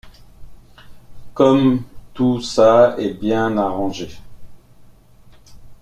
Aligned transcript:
Comme 1.35 1.83
tout 2.15 2.41
ça 2.41 2.95
est 2.97 3.13
bien 3.13 3.55
arrangé! 3.59 4.09